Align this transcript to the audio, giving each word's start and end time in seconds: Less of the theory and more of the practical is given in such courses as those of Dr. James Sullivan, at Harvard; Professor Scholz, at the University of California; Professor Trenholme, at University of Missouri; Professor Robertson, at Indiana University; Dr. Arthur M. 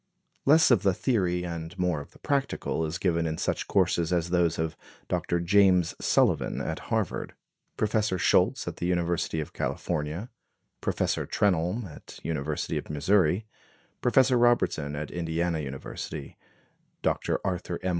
Less 0.47 0.71
of 0.71 0.81
the 0.81 0.95
theory 0.95 1.45
and 1.45 1.77
more 1.77 2.01
of 2.01 2.09
the 2.09 2.17
practical 2.17 2.83
is 2.87 2.97
given 2.97 3.27
in 3.27 3.37
such 3.37 3.67
courses 3.67 4.11
as 4.11 4.31
those 4.31 4.57
of 4.57 4.75
Dr. 5.07 5.39
James 5.39 5.93
Sullivan, 6.03 6.59
at 6.59 6.79
Harvard; 6.89 7.35
Professor 7.77 8.17
Scholz, 8.17 8.67
at 8.67 8.77
the 8.77 8.87
University 8.87 9.39
of 9.39 9.53
California; 9.53 10.31
Professor 10.81 11.27
Trenholme, 11.27 11.85
at 11.85 12.19
University 12.23 12.79
of 12.79 12.89
Missouri; 12.89 13.45
Professor 14.01 14.39
Robertson, 14.39 14.95
at 14.95 15.11
Indiana 15.11 15.59
University; 15.59 16.35
Dr. 17.03 17.39
Arthur 17.45 17.77
M. 17.83 17.89